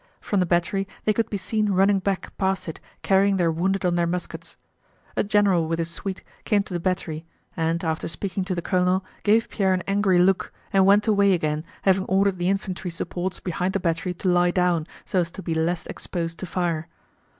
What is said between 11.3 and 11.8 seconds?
again